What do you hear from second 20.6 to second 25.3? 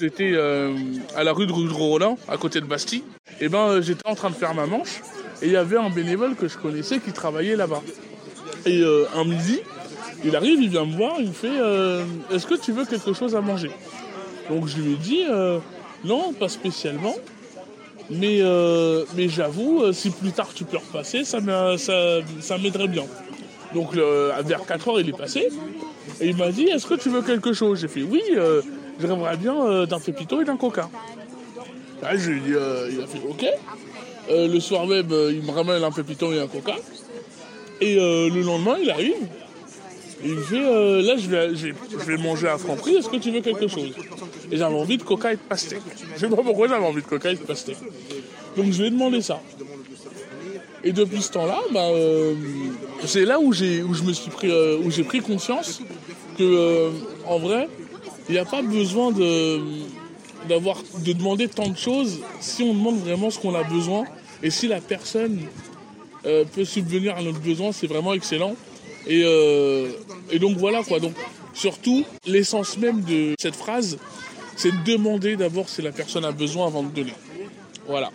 peux repasser, ça m'aiderait bien. Donc vers 4 heures, il est